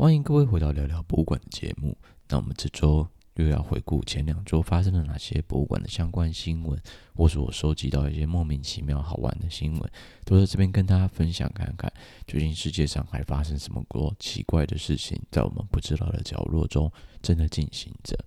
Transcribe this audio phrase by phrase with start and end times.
[0.00, 1.94] 欢迎各位回到聊聊博物馆的节目。
[2.26, 6.80] 那我们这周又要回顾前两周发生了哪些博物馆的相关新闻，
[7.14, 9.90] 或是我收集到一些莫名其妙好玩的新闻，
[10.24, 11.92] 都在这边跟大家分享看看，
[12.26, 16.90] 究竟世界上还发生什么多奇怪的事情，在我们不知道的角落中
[17.20, 18.18] 正在进行着。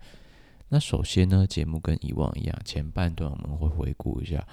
[0.70, 4.48] 那首先呢，节目跟以往一样，前半段我们会回顾一下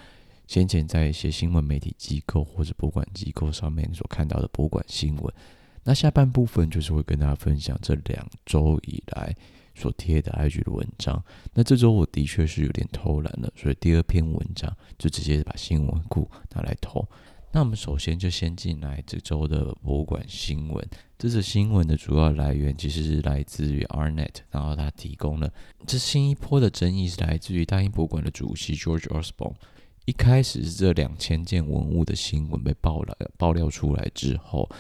[0.47, 5.35] 先前在一些新闻媒体机构或者博物馆机构上面所看到的博物馆新闻。
[5.83, 9.35] 那下半部分就是会跟大家分享这两周以来
[9.75, 11.23] 所贴的 IG 的文章。
[11.55, 17.07] 那这周我的确是有点偷懒了，所以第二篇文章就直接把新闻库拿来投。
[17.53, 20.87] 那我们首先就先进来这周的博物馆新闻。
[21.19, 25.53] 这则新闻的主要来源其实是来自于 Arnet，然后他提供了
[25.87, 29.55] 这新一波的争议是来自于大英博物馆的主席 George Osborne。
[30.05, 34.71] 一开始是这两千件文物的新闻被爆了爆料出来之后。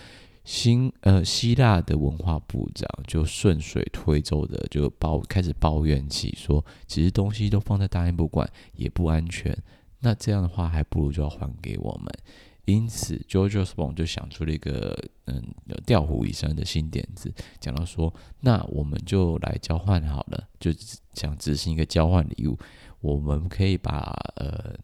[0.42, 9.56] 新呃，希腊的文化部长就顺水推舟的就抱开始抱怨起说，其实东西都放在大英博物馆也不安全，
[10.00, 12.12] 那这样的话还不如就要还给我们。
[12.64, 15.42] 因此，George Osborne 就想出了一个嗯
[15.84, 20.72] 调虎离山的新点子，讲到说，那我们就来交换好了，就
[21.14, 22.58] 想执行一个交换礼物，
[23.00, 24.74] 我们可以把呃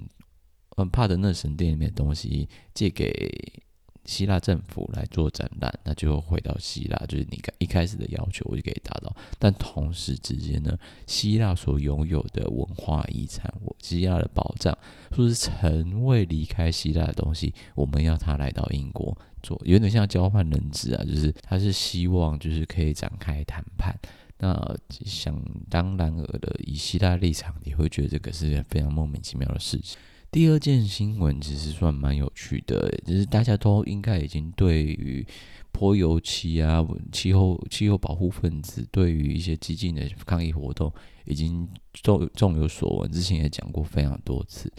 [0.76, 3.62] 嗯帕德嫩神殿里面的东西借给。
[4.06, 9.14] 希腊政府来做展览，那就回到希腊，就是你一开始的要求，我就可以达到。
[9.38, 14.76] 但同时之间呢，希腊所拥有的文化遗产，我希腊的宝藏，
[15.12, 23.98] 说是曾未离开希腊的东西，我们要他来到英国做，有点像交换人质啊，就是他是希望就是可以展开谈判。
[24.38, 29.98] 那想当然尔的，以希腊立场，你会觉得这个是件非常莫名其妙的事情。
[30.36, 35.26] 第二件新闻其实算蛮有趣的，就是大家都应该已经对于
[35.72, 40.92] 泼油漆啊、气候气候保护分子对于一些激进的抗议活动
[41.24, 44.70] 已经众众有所闻，之前也讲过非常多次。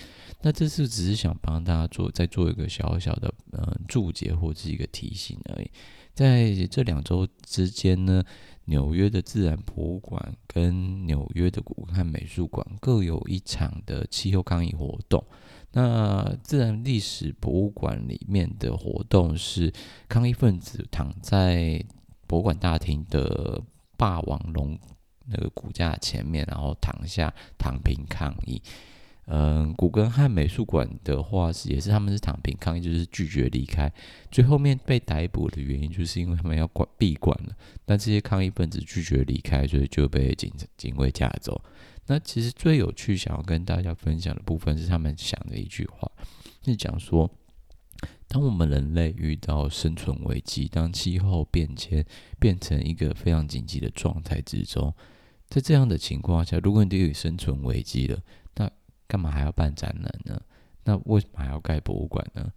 [0.44, 5.72] 那这次只是想帮大家做再做一个小小的嗯注解或者是一个提醒而已。
[6.14, 8.24] 在这两周之间呢，
[8.68, 15.24] 纽约的自然博物馆跟纽约的古汉美术馆各有一场的气候抗议活动。
[15.72, 19.72] 那自然历史博物馆里面的活动是
[20.08, 21.84] 抗议分子躺在
[22.26, 23.62] 博物馆大厅的
[23.96, 24.78] 霸王龙
[25.26, 28.62] 那个骨架前面，然后躺下躺平抗议。
[29.30, 33.92] 嗯，古根汉美术馆的话是也是他们是躺平抗议，就是拒绝离开。
[34.32, 37.54] 最后面被逮捕的原因就是因为他们要关闭馆了，
[37.86, 41.62] 但这些抗议分子拒绝离开，所以就被警警卫架走。
[42.06, 46.10] 那其实最有趣，想要跟大家分享的部分是他们想的一句话，
[46.64, 47.30] 是讲说，
[48.30, 52.06] 当我们人类遇到生存危机，当气候变迁
[52.40, 54.94] 变成一个非常紧急的状态之中，
[55.50, 58.18] 在这样的情况下，如果你都有生存危机了，
[59.08, 60.42] 干嘛还要办展览呢？
[60.84, 62.52] 那为什么还要盖博物馆呢？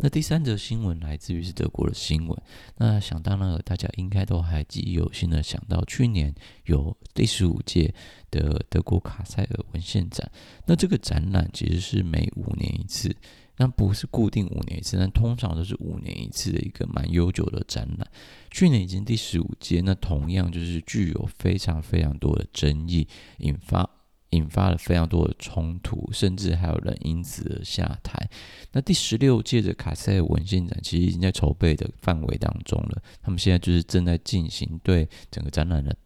[0.00, 2.42] 那第三则新闻来自于是德国的新闻。
[2.76, 6.34] 那想当然了，大家应该都还记忆犹新的想到，去年
[6.64, 7.92] 有第十五届
[8.30, 10.30] 的德国卡塞尔文献展。
[10.66, 13.14] 那这个展览其实是每五年一次，
[13.56, 18.08] 但不是固定五年一次，但通常都是五年一次的一个蛮悠久的展览。
[18.50, 23.06] 去年已经第十五届，那同样就是具有非常非常多的争议，
[23.38, 23.88] 引发。
[24.30, 28.28] 引发了非常多的冲突，甚至还有人因此而下台。
[28.72, 35.96] 那第十六届的卡塞尔文献展其实已经在筹备的范围当中了，他们现在就是正在进行对整个展览的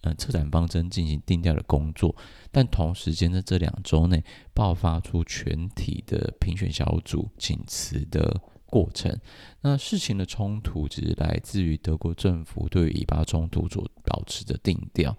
[0.00, 2.14] 呃策展方针进行定调的工作。
[2.50, 4.22] 但同时间在这两周内
[4.52, 9.16] 爆发出全体的评选小组请辞的过程。
[9.60, 15.16] 那事情的冲突只是来自于德国政府对于以巴冲突所保持的定调。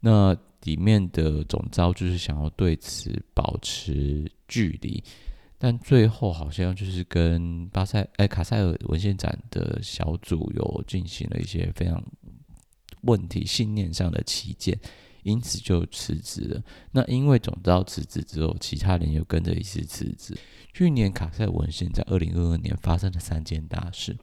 [0.00, 5.02] 那里面的总招就是想要对此保持距离，
[5.56, 12.02] 但最后好像就是跟巴塞哎卡塞尔文献展的小组有进行了一些非常
[13.02, 14.78] 问题信念上的起见，
[15.22, 16.62] 因此就辞职了。
[16.90, 20.36] 那因为总招辞职之后，其他人又跟着一起辞职。
[20.74, 24.16] 去年卡塞尔文献在二零二二年发生了三件大事。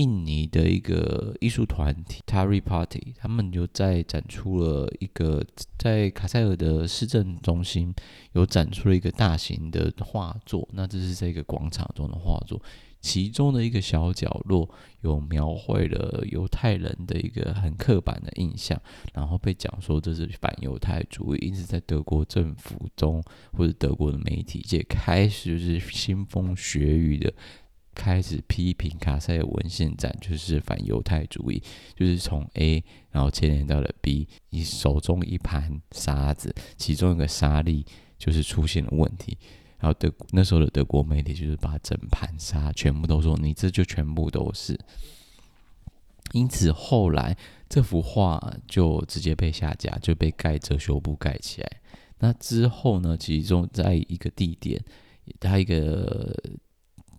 [0.00, 5.44] 印尼的一个艺术团体 Tari Party，他们就在展出了一个
[5.78, 7.94] 在卡塞尔的市政中心
[8.32, 10.66] 有展出了一个大型的画作。
[10.72, 12.62] 那这是在一个广场中的画作，
[13.02, 14.70] 其中的一个小角落
[15.02, 18.80] 有描绘了犹太人的一个很刻板的印象，
[19.12, 27.30] 然后被讲说这是反犹太主义，因此在德国政府中或者德国的媒体界开始就是腥风血雨的。
[28.00, 31.62] 开始批评卡塞尔文献展就是反犹太主义，
[31.94, 37.84] 就是从 A 然后牵连到了 B，你手中一盘沙子，其中一个沙粒
[38.16, 39.36] 就是出现了问题，
[39.78, 44.80] 然后德那时候的德国媒体就是把整盘沙全部都说你这就全部都是，
[46.32, 47.36] 因此后来
[47.68, 51.70] 这幅画就直接被下架，就被盖遮羞布盖起来。
[52.18, 54.82] 那之后呢，其中在一个地点，
[55.38, 56.34] 它一个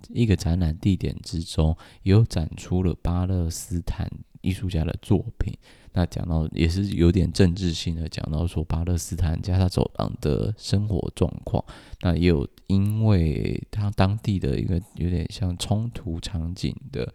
[0.09, 4.09] 一个展览地点之中，也有展出了巴勒斯坦
[4.42, 5.57] 艺术家的作品。
[5.94, 11.63] 那讲到也是有点政治性的，讲到说巴勒斯坦加沙走廊的生活状况。
[12.00, 17.13] 那也有因为他当地的一个有点像冲突场景的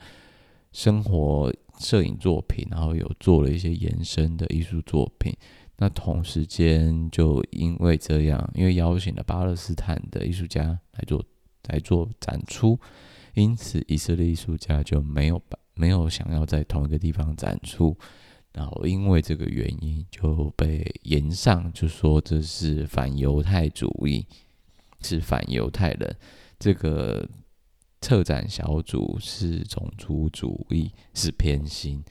[0.72, 5.34] 生活摄影作品，然后有做了一些延伸的艺术作品。
[5.78, 11.24] 那同时间就因为这样，因为邀请了巴勒斯坦的艺术家来做
[11.68, 12.78] 来做展出，
[13.34, 17.96] 因此以色列艺术家就没有把没有想要在同一个地方展出，
[18.52, 24.26] 然后因为这个原因就被延上，就说这是反犹太主义，
[25.00, 26.16] 是反犹太人，
[26.58, 27.28] 这个
[28.00, 32.04] 策展小组是种族主义，是偏心，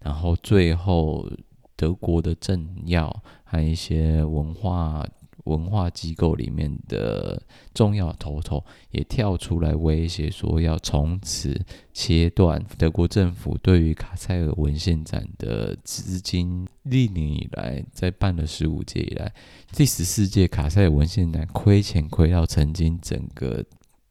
[0.00, 1.28] 然后最后。
[1.74, 3.10] 德国的政要
[3.42, 5.04] 和一些文化
[5.44, 7.42] 文化机构里面的
[7.74, 11.60] 重要头头也跳出来威胁说，要从此
[11.92, 16.66] 切断德国政府对于卡塞尔文献展的资金。
[16.84, 19.32] 历年以来，在办了十五届以来，
[19.72, 23.64] 第十四届卡塞尔文献展亏钱亏到曾经整个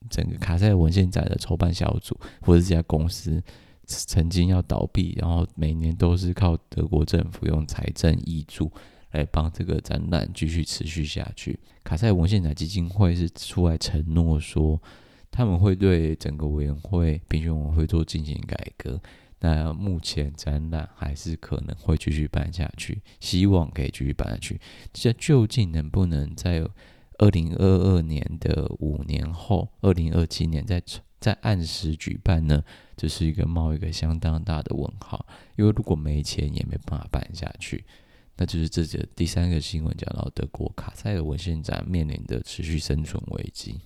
[0.10, 3.42] 整个卡塞尔文献展的筹办小组或者这家公司。
[3.94, 8.72] 曾经要倒闭，然后每年都是靠德国政府用财政挹注
[9.12, 11.60] 来帮这个展览继续持续下去。
[11.84, 14.81] 卡塞文献展基金会是出来承诺说，
[15.30, 19.02] 他们会对整个委员会、评选委员会做进行改革。
[19.44, 24.62] 那目前展览还是可能会继续办下去，希望可以继续办下去。
[24.94, 26.63] 这究竟能不能在
[27.18, 30.81] 二零二二年的五年后，二零二七年再
[31.19, 32.63] 再按时举办呢？
[32.96, 35.25] 这是一个冒一个相当大的问号，
[35.56, 37.84] 因为如果没钱也没办法办下去，
[38.38, 43.80] 那就是这节第三个新闻讲到德国卡塞尔文献展面临的持续生存危机。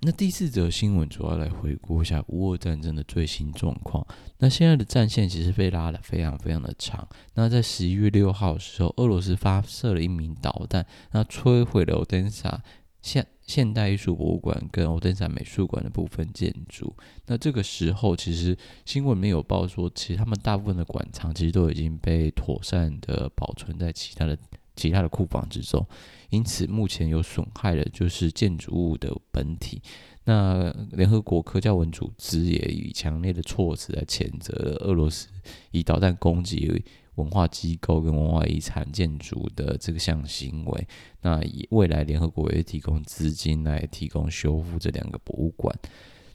[0.00, 4.06] 那第四则新闻主要来回顾一下乌俄战争的最新状况。
[4.38, 7.08] 那现在的战线其实被拉得非常非常的长。
[7.34, 12.62] 那在十一月六号的时候，俄罗斯发射了一名导弹，那摧毁了欧德萨
[13.02, 16.94] 现现代艺术博物馆跟欧德萨美术馆的部分建筑，
[17.26, 24.38] 那这个时候其实新闻没有报说，其实他们大部分的馆藏其实都已经被妥善的保存在其他的
[24.76, 25.84] 其他的库房之中，
[26.28, 29.80] 因此目前有损害的就是建筑物的本体。
[30.24, 35.26] 那联合国科教文组织也以强烈的措辞来谴责俄罗斯
[35.70, 36.84] 以导弹攻击。
[37.18, 40.88] 文化机构跟文化遗产建筑的这个项行为，
[41.20, 45.76] 那以未来联合国也提供资金来提供修复这两个博物馆。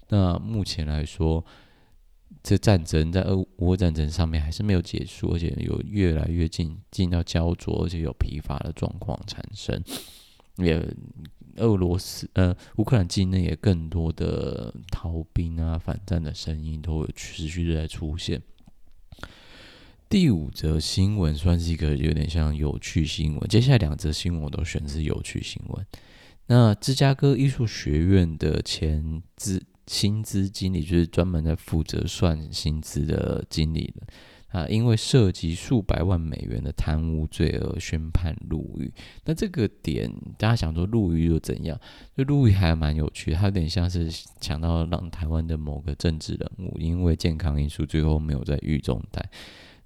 [0.09, 1.43] 那目前来说，
[2.43, 9.81] 这战争在俄乌战争上面还是没有结束，而且有越来越近近到焦灼，而且有疲乏的状况产生。
[10.57, 10.79] 也
[11.55, 18.39] 俄罗斯呃乌克兰境内也更多的逃兵啊反战的声音都有持续的在出现。
[20.13, 25.83] 第五则新闻算是一个有点像有趣新闻，接下来两则新闻我都选是有趣新闻。
[26.45, 34.07] 那芝加哥艺术学院的前资薪资经理，就是专门在负责算薪资的经理了
[34.49, 38.93] 啊，因为涉及数百万美元的贪污罪而宣判入狱。
[39.25, 41.75] 那这个点大家想说入狱又怎样？
[42.15, 49.27] 就入狱还蛮有趣，它有点像是想到让台湾的某个政治人物因为健康因素最后没有在狱中待。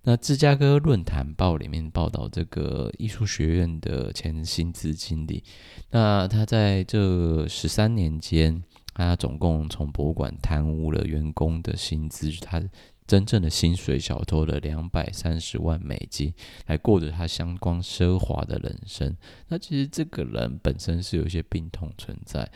[0.04, 5.44] 那芝加哥论坛报里面报道，这个艺术学院的前薪资经理，
[5.90, 8.64] 那他在这十三年间，
[8.94, 12.64] 他总共从博物馆贪污了员工的薪资，他
[13.06, 16.34] 真正的薪水小偷了两百三十万美金，
[16.68, 19.16] 来过着他相关奢华的人生。
[19.48, 22.50] 那其实这个人本身是有一些病痛存在。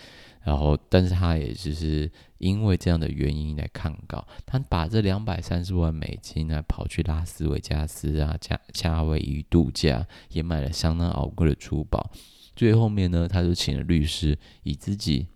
[0.43, 12.10] 然后，但是他也就是因为这样的原因来抗告，他把这两百三十万美金呢，跑去拉斯维加斯啊、加夏威夷度假，也买了相当昂贵的珠宝。
[12.55, 15.27] 最后面呢，他就请了律师，以自己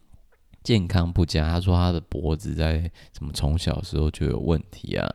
[0.64, 5.08] 健康不佳，他说他的脖子在什么从小时候就有问题啊，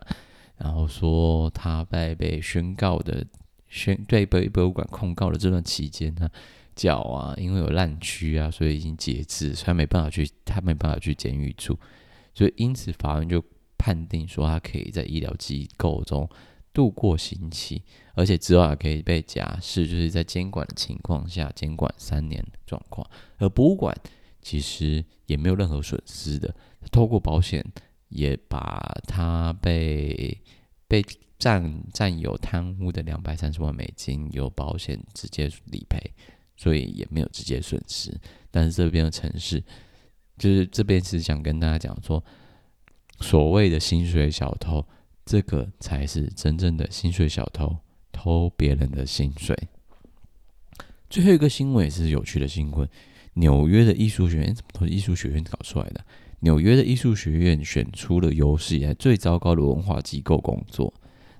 [0.56, 3.26] 然后说他在被宣告的
[3.68, 6.30] 宣对被博物馆控告的这段期间呢。
[6.74, 11.78] 脚啊，因为有烂区啊，所以已经截肢，所以他没办法去，他没办法去监狱住。
[12.34, 13.42] 所以因此法院就
[13.76, 16.28] 判定说他可以在医疗机构中
[16.72, 17.82] 度过刑期，
[18.14, 23.06] 而且之后还可以被假释，就是在监管的情况下监管三年的状况。
[23.38, 23.94] 而博物馆
[24.40, 26.54] 其实也没有任何损失的，
[26.92, 27.64] 透过保险
[28.08, 30.40] 也把他被
[30.86, 31.04] 被
[31.38, 35.98] 占占有贪污的两百三十万美金由保险直接理赔，
[36.60, 38.14] 所以也没有直接损失。
[38.50, 39.64] 但是这边的城市，
[40.36, 42.22] 就是这边是想跟大家讲说，
[43.20, 44.86] 所谓的薪水小偷，
[45.24, 47.78] 这个才是真正的薪水小偷，
[48.12, 49.56] 偷别人的薪水。
[51.08, 52.86] 最后一个新闻也是有趣的新闻：
[53.34, 56.04] 纽约的艺术学院，怎么都是艺术学院搞出来的？
[56.40, 60.92] 纽约的艺术学院选出了有史以来最糟糕的文化机构工作。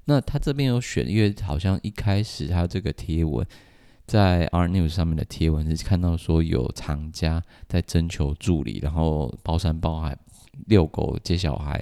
[0.05, 3.47] 那他这边有选，因为好像一开始他这个贴文
[4.11, 10.19] 在 R News 上面的贴文是看到说有藏家在征求助理，然后包山包海
[10.67, 11.81] 遛狗接小孩，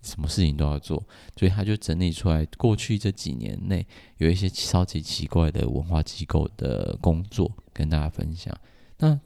[0.00, 1.02] 什么事情都要做，
[1.36, 3.84] 所以他就整理出来过去这几年内
[4.18, 8.56] 有一些超级奇怪的文化机构的工作跟大家分享。
[8.98, 9.18] 那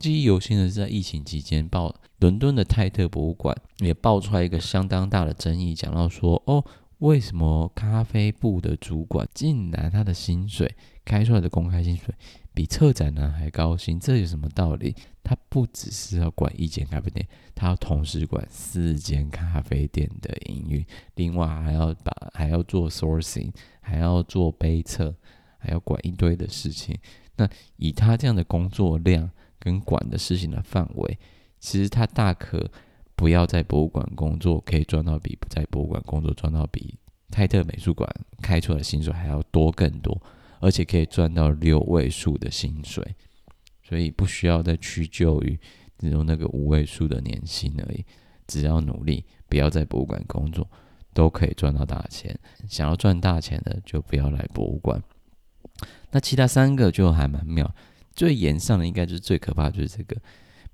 [0.00, 6.64] 记忆犹新的是在疫情期间，报伦敦的泰特博物馆也爆出来一个相当大的争议，讲到说哦。
[6.98, 10.74] 为什么咖啡部的主管竟然他的薪水
[11.04, 12.14] 开出来的公开薪水
[12.52, 13.98] 比策展人还高薪？
[14.00, 14.94] 这有什么道理？
[15.22, 25.14] 他不只是要管一间咖啡店，他要同时管四间咖啡店的营运，另外还要把还要做 sourcing，还要做杯测，
[25.58, 26.96] 还要管一堆的事情。
[27.36, 31.18] 那以他这样的工作量跟管的事情的范围，
[31.60, 32.70] 其实他大可。
[33.16, 36.98] 不要在博物馆工作，可以赚到比不在博物馆工作赚到比
[37.30, 40.20] 泰特美术馆开出来的薪水还要多更多，
[40.60, 43.14] 而且可以赚到六位数的薪水，
[43.82, 45.58] 所以不需要再屈就于
[45.98, 48.04] 只有那个五位数的年薪而已。
[48.46, 50.68] 只要努力，不要在博物馆工作，
[51.14, 52.38] 都可以赚到大钱。
[52.68, 55.02] 想要赚大钱的，就不要来博物馆。
[56.10, 57.74] 那其他三个就还蛮妙，
[58.14, 60.16] 最严上的应该就是最可怕就是这个。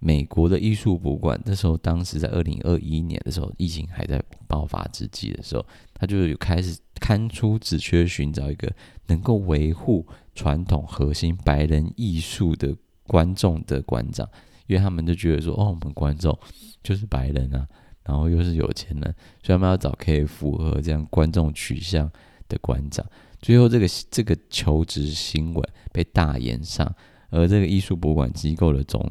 [0.03, 8.73] 美国的艺术博物馆，那时候当时在二零二一年的时候，疫情还在爆发之际的时候，他就有开始刊出，只缺寻找一个
[9.09, 12.75] 能够维护传统核心白人艺术的
[13.07, 14.27] 观众的馆长，
[14.67, 16.37] 因为他们就觉得说，哦，我们观众
[16.83, 17.69] 就是白人啊，
[18.05, 22.11] 然后又是有钱人，所以他们要找可以符合这样观众取向
[22.49, 23.05] 的馆长。
[23.43, 26.91] 最后，这个这个求职新闻被大炎上，
[27.29, 29.07] 而这个艺术博物馆机构的总。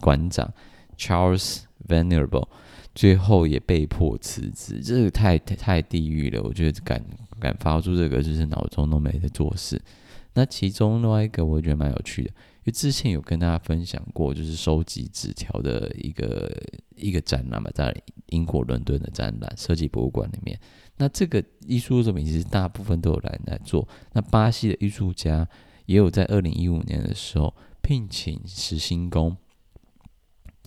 [0.00, 0.52] 馆长
[0.96, 2.48] Charles Venerable
[2.94, 6.42] 最后也被迫辞职，这个太太地狱了。
[6.42, 7.02] 我觉得敢
[7.38, 9.80] 敢发出这个，就是脑中都没在做事。
[10.34, 16.50] 那其中另外一个，我觉得蛮有趣的，因为之前有跟大家分享过，就是收集纸条的一个
[16.96, 17.94] 一个展览嘛，在
[18.26, 20.58] 英国伦敦的展览设计博物馆里面。
[20.96, 23.88] 那这个艺术作品其实大部分都有人来做。
[24.12, 25.48] 那巴西的艺术家
[25.86, 29.36] 也有在二零一五年的时候聘请实心工。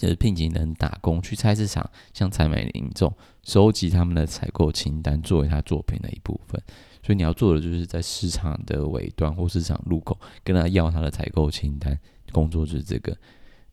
[0.03, 3.11] 就是聘请人打工去菜市场，向采买民众
[3.43, 6.61] 收集他们的采购清单，作为他作品的一部分。
[7.01, 11.97] 所以你要做的就是在市场的尾端或市场入口跟他要他的采购清单。
[12.33, 13.17] 工作就是这个。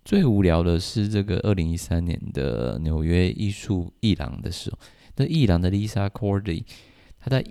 [0.05, 4.79] 最无聊的是这个二零一三年的纽约艺术艺廊的时候，
[5.17, 6.65] 那艺廊的 Lisa Cordy，
[7.19, 7.45] 他在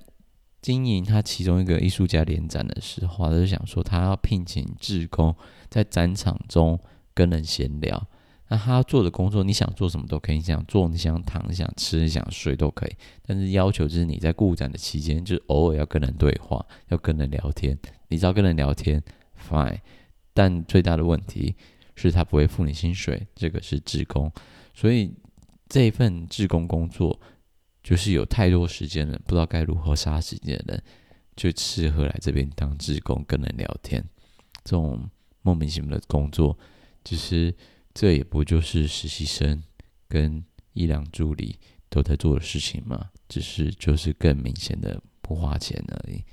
[0.62, 5.36] 经营他其中一个艺术家联展的时候，他就想说他要聘请志工
[5.70, 6.80] 在展场中
[7.14, 8.08] 跟人闲聊。
[8.52, 12.96] 那他做的工作，你想做什么都可以，你想做，你想躺，你想吃，你想睡都可以。
[13.22, 17.78] 但是要求就是你在故展的期间，就是偶尔要跟人对话，要跟人聊天。
[18.08, 19.00] 你只要跟人聊天
[19.48, 19.78] ，fine。
[20.34, 21.56] 但最大的问题
[21.94, 24.32] 是他不会付你薪水，这个是志工。
[24.74, 25.14] 所以
[25.68, 27.20] 这一份志工工作，
[27.84, 30.84] 就是有太多时间了，不知道该如何杀时间的人，
[31.36, 34.04] 就适合来这边当志工，跟人聊天。
[34.64, 35.08] 这种
[35.44, 36.58] 莫名其妙的工作，
[37.04, 37.56] 就是。
[38.00, 39.62] 这也不就是实习生
[40.08, 40.42] 跟
[40.72, 43.10] 医疗助理都在做的事情吗？
[43.28, 46.24] 只是就是更明显的不花钱而已。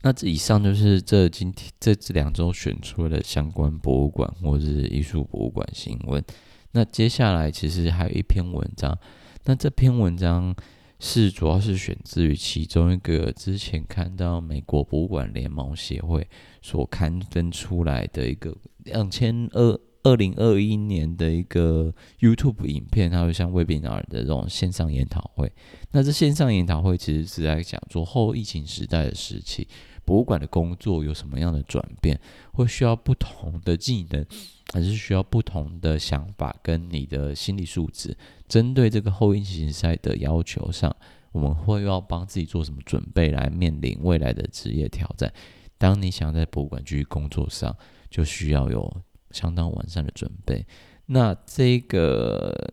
[0.00, 6.24] 那这以上就是这今天这这两周选出的相关博物馆或者是艺术博物馆新闻。
[6.72, 8.98] 那接下来其实还有一篇文章，
[9.44, 10.56] 那这篇文章
[10.98, 16.26] 是主要是选自于其中一个之前看到美国博物馆联盟协会
[16.62, 19.78] 所刊登出来的一个两千二。
[20.02, 25.52] 二零二一年的一个 YouTube 影片，它会像 Webinar 的这种线上研讨会。
[25.92, 29.68] 那这线上研讨会其实是在讲说后疫情时代的时期，
[30.04, 32.18] 博物馆的工作有什么样的转变，
[32.52, 34.24] 会需要不同的技能，
[34.72, 38.16] 还是需要不同的想法跟你的心理素质？
[38.48, 40.94] 针对这个后疫情时代的要求上，
[41.32, 45.32] 我们会要帮自己做什么准备来面临未来的职业挑战？
[45.76, 47.76] 当你想在博物馆继续工作上，
[48.10, 50.66] 就需要有相当完善的准备。
[51.06, 52.72] 那这个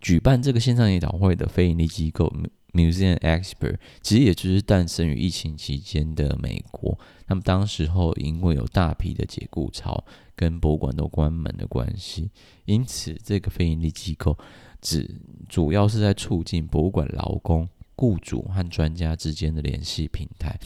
[0.00, 2.32] 举办这个线上研讨会的非营利机构
[2.72, 6.96] Museum Expert，其实也就是诞生于疫情期间的美国。
[7.26, 10.04] 那么当时候因为有大批的解雇潮
[10.36, 12.30] 跟博物馆都关门的关系，
[12.66, 14.38] 因此这个非营利机构
[14.80, 20.56] 只主要是在促进博物馆劳工、雇主和专家之间的联系平台。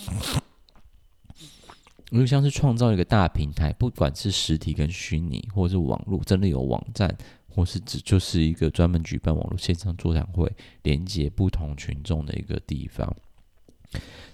[2.10, 7.16] 如果像是创造一个大平台，不管是实体跟虚拟，或者是网络，真的有网站，
[7.48, 10.52] 或是只就是一个专门举办网络线上座谈会，
[10.82, 13.16] 连接不同群众的一个地方。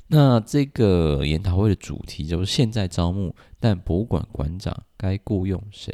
[0.09, 5.92] 那这个研讨会的主题就是现在招募，但博物馆馆长该雇用谁？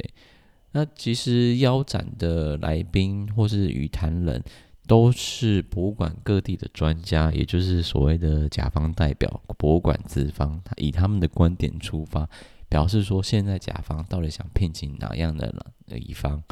[0.73, 4.43] 那其实腰展的来宾或是与谈人。
[4.87, 12.29] 都是博物馆各地的专家，也就是所谓的甲方代表、博物馆资方，他以他们的观点出发，
[12.69, 15.55] 表示说现在甲方到底想聘请哪样的
[15.97, 16.43] 乙方。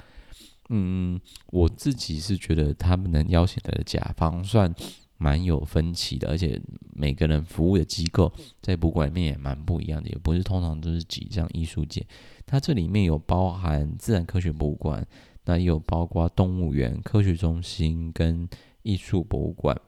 [0.68, 4.72] 嗯，我自己是觉得他们能邀请的甲方算
[5.18, 6.58] 蛮有分歧的，而且
[6.94, 8.32] 每个人服务的机构
[8.62, 12.06] 在博物馆里面也蛮不一样的，也不是通常都是几张艺术界，
[12.46, 15.04] 它这里面有包含自然科学博物馆。
[15.44, 18.48] 那也有包括动物园、科学中心跟
[18.82, 19.80] 艺术博物馆，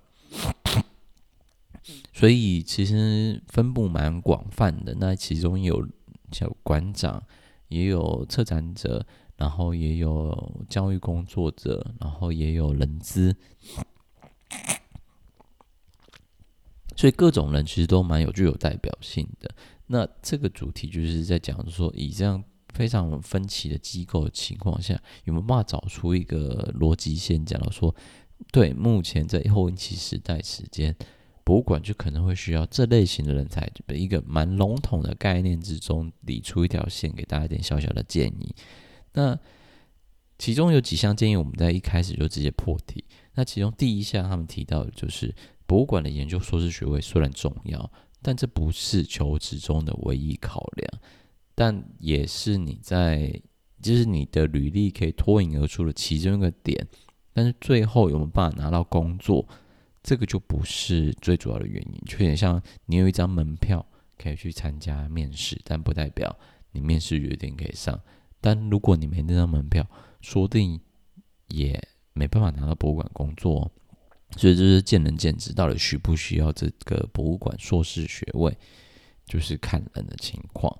[2.13, 4.95] 所以其实分布蛮广泛的。
[4.99, 5.87] 那其中有
[6.33, 7.23] 小馆长，
[7.69, 9.07] 也有策展者，
[9.37, 13.37] 然后也有教育工作者，然后也有人资，
[16.97, 19.55] 所以各种人其实都蛮有具有代表性的。
[19.87, 22.43] 那这个主题就是在讲说，以这样。
[22.73, 27.45] 非常分歧的机构的情况下，有没有办法找出一个逻辑线？
[27.45, 27.95] 讲到说，
[28.50, 30.95] 对，目前在后疫情时代时间，
[31.45, 33.71] 博物馆就可能会需要这类型的人才。
[33.88, 38.55] 一个蛮笼统的概念之中，理出一条线，给大家一点小小的建议。
[39.12, 39.38] 那
[40.38, 43.05] 其中有几项建议，我们在一开始就直接破题。
[43.35, 45.35] 那其中第一项，他们提到的就是，
[45.66, 51.01] 博物馆的研究硕士学位虽然重要，但这不是求职中的唯一考量。
[51.55, 53.41] 但也是你在，
[53.81, 56.87] 就是你的履历可以脱颖而出的其中一个点，
[57.33, 59.47] 但是最后有没有办法拿到工作，
[60.03, 62.01] 这个就不是最主要的原因。
[62.07, 63.85] 就有点像你有一张门票
[64.19, 66.37] 可以去参加面试，但不代表
[66.73, 68.01] 你面试决定可以上。
[68.41, 69.87] 但如果你没那张门票，
[70.21, 70.81] 说不定
[71.49, 71.81] 也
[72.12, 73.71] 没办法拿到博物馆工作。
[74.38, 78.57] 所以就是见仁见智，到底需不需要这个博物馆硕士学位，
[79.27, 80.75] 就是看人的情况。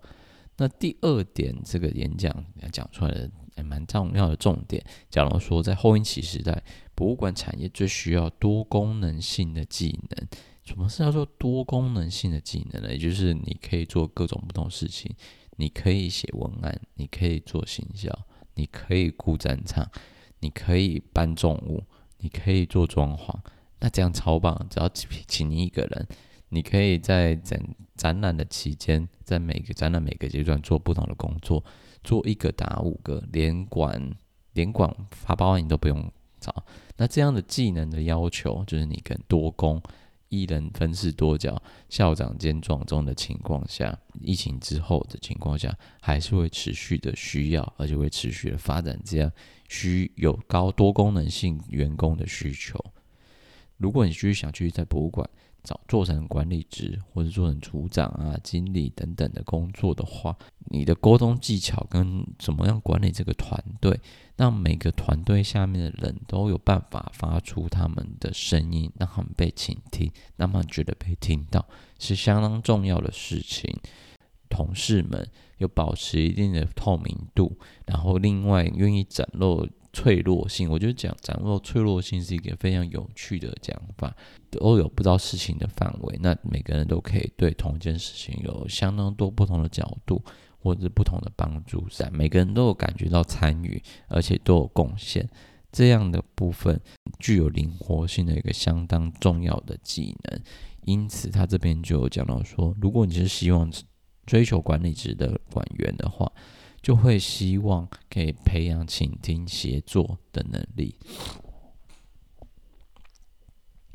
[0.63, 2.33] 那第二点，这个演讲
[2.71, 6.63] 讲出来的还蛮重要的重点，假如说在后疫情时代，
[6.95, 10.29] 博物馆产业最需要多功能性的技能。
[10.63, 12.93] 什么是叫做多功能性的技能呢？
[12.93, 15.13] 也就是你可以做各种不同事情，
[15.57, 18.17] 你可以写文案，你可以做行销，
[18.55, 19.91] 你可以顾展场，
[20.39, 21.83] 你可以搬重物，
[22.19, 23.35] 你可以做装潢。
[23.81, 26.07] 那这样超棒，只要请请你一个人。
[26.55, 27.59] 你可以在展
[27.97, 31.65] 展览的期间，在每个展览每个阶段做不同的工作，
[32.05, 34.15] 做一个打五个，连管
[34.53, 36.63] 连管发包你都不用找。
[36.99, 39.81] 那这样的技能的要求，就是你跟多工，
[40.29, 49.33] 一人分饰多角，校长兼撞钟的情况下，疫情之后的情况下，还是会持续的需要，而且会持续的发展这样
[49.71, 52.79] 需有高多功能性员工的需求。
[53.79, 55.29] 如果你继续想继续在博物馆，
[55.63, 60.37] 找做成管理职或者做成组长啊、经理等等的工作的话，
[60.71, 64.01] 你的沟通技巧跟怎么样管理这个团队，
[64.37, 71.67] 让每个团队下面的人都有办法发出他们的声音，让他们被倾听，让他们觉得被听到，
[71.99, 73.73] 是相当重要的事情。
[74.49, 75.27] 同事们
[75.59, 79.69] 又保持一定的透明度，然后另外愿意展露。
[79.93, 84.15] 脆弱性，我觉得讲掌握脆弱性是一个非常有趣的讲法。
[84.51, 90.23] 都有不知道事情的范围，那每个人都可以对同一件事情有相当多不同的角度，
[90.59, 91.87] 或者是不同的帮助。
[91.91, 95.29] 在每个人都有感觉到参与，而且都有贡献，
[95.71, 96.81] 这样的部分
[97.19, 100.41] 具有灵活性的一个相当重要的技能。
[100.85, 103.71] 因此，他这边就有讲到说，如果你是希望
[104.27, 106.33] 追求管理职的管员的话。
[106.83, 110.97] 就会希望可以培养倾听、协作的能力。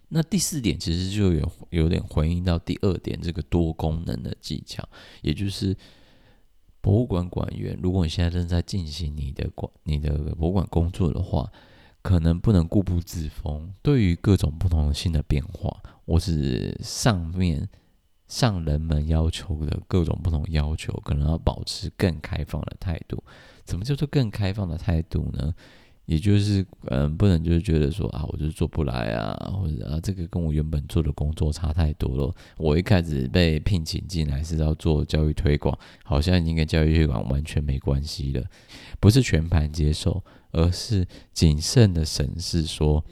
[0.10, 4.88] 那第四点其实就有有点回应到第二点这个多功能的技巧，
[5.22, 5.76] 也就是
[6.80, 11.52] 博物馆馆员，如果你现在正在进行你的馆你的博物馆工作的话，
[12.02, 17.68] 可能不能固步自封，对于各种不同的新的变化，或是上面
[18.28, 23.24] 向人们要求的各种不同要求，可能要保持更开放的态度。
[23.64, 25.54] 怎么叫做更开放的态度呢？
[26.06, 32.34] 也就是，嗯，不能就是觉得说啊，我就是做不来啊，或者啊，这个跟我原本做的工作差太多了。
[32.56, 38.42] 我一开始被聘请进来是要做教育推广，好像已经跟教育推广完全没关系了。
[39.02, 43.04] 不是全盘接受，而是谨慎的审视说，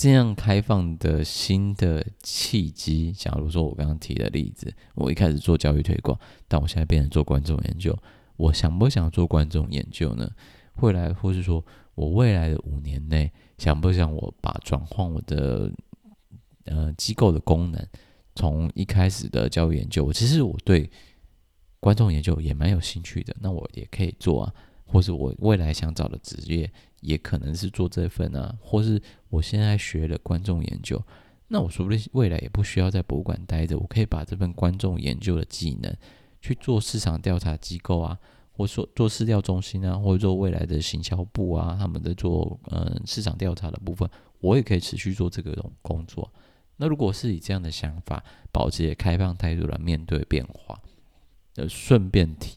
[0.00, 3.12] 这样开放的新的契机。
[3.12, 7.94] 假如说我刚刚提的例子，我一开始做教育推广，但我现在变成做观众研究，
[8.38, 10.30] 我想不想做观众研究呢？
[10.76, 11.62] 未来，或是说
[11.94, 15.70] 我未来的五年内，想不想我把转换我的
[16.64, 17.86] 呃机构的功能，
[18.34, 20.90] 从一开始的教育研究，其实我对
[21.78, 24.54] 观众研究也蛮有兴趣的，那我也可以做啊，
[24.90, 31.02] 或是我未来想找的职业，也可能是做这份啊，或是我现在学了观众研究，
[31.48, 35.94] 那我说不定未来也不需要在博物馆待着，我可以把这份观众研究的技能
[36.40, 38.18] 去做市场调查机构啊。
[38.52, 44.06] 或说做市调中心啊，或者做未来的行销部啊，他们在做嗯市场调查的部分，
[44.40, 46.30] 我也可以持续做这个种工作。
[46.76, 48.22] 那如果是以这样的想法，
[48.52, 50.78] 保持开放态度来面对变化，
[51.56, 52.54] 呃，顺便提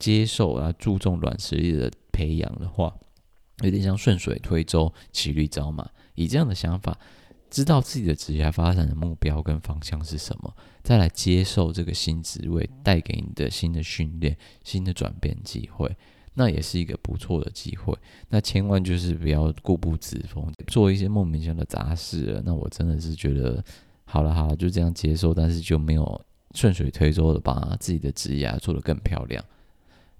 [0.00, 2.92] 接受啊，注重软实力的培养的话，
[3.62, 5.88] 有点像顺水推舟、骑驴找马。
[6.16, 6.98] 以这样的想法。
[7.52, 15.96] 知道自己的职业发展的目标跟方向是什么，再来接受这个新职位带给你的新的训练、新的转变机会，
[16.34, 17.92] 那也是一个不错的机会。
[18.28, 22.40] 那千万就是不要固步自封，做一些莫名其妙的杂事。
[22.46, 23.64] 那我真的是觉得，
[24.04, 29.44] 好了好了，就这样接受，但是就没有顺水推舟的把自己的职业做得更漂亮，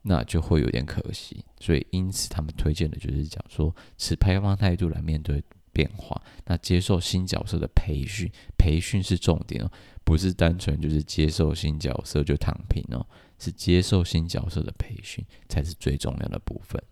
[0.02, 1.44] 那就会有点可惜。
[1.58, 5.42] 所以因此他们推荐的就是讲说，持开放态度来面对。
[5.72, 9.70] 变化，那接受新角色的培训，培训是重点哦，
[10.02, 13.06] 不是单纯就是接受新角色就躺平哦，
[13.38, 16.82] 是接受新角色的培训才是最重要的部分。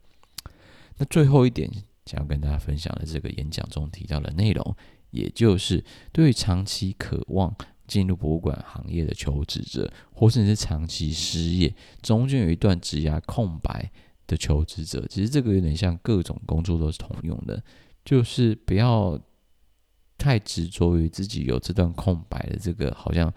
[0.97, 1.69] 那最后一点
[2.07, 4.77] 想要跟大家分享的这个演讲中提到的内容，
[5.11, 7.53] 也就是对于长期渴望
[7.89, 13.91] 进入博物馆行业的求职者，或是你是长期失业，中间有一段职涯空白
[14.27, 17.61] 的求职者，其实这个有点像各种工作都是通用的。
[18.05, 19.21] 就是不要
[20.17, 23.33] 太执着于自己有这段空白的这个，好像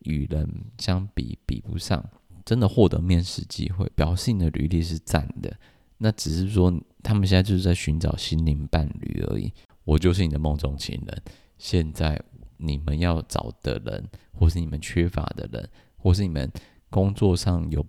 [0.00, 2.08] 与人相比比不上。
[2.44, 5.52] 真的获得面试机会，表示你的履历是赞的，
[5.98, 9.52] 那只是说他们现在就是在寻找心灵伴侣而已。
[9.82, 11.22] 我就是你的梦中情人。
[11.58, 12.22] 现在
[12.58, 16.50] 你们要找的人，或是你们缺乏的人，或是你们
[16.90, 17.84] 工作上有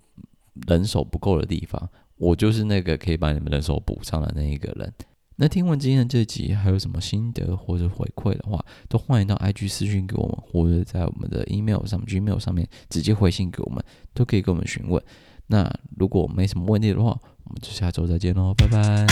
[0.67, 4.93] 人手不够的地方，我就是那个可以把你们人手补上的那一个人。
[5.39, 13.83] 那听完今天的这集，还有什么心得或者回馈的话，都欢迎到 IG 私讯给我们，或者在我们的 email 上、Gmail 上面直接回信给我们，
[14.15, 14.99] 都可以跟我们询问。
[15.45, 17.09] 那如果没什么问题的话，
[17.43, 19.05] 我们就下周再见喽，拜拜。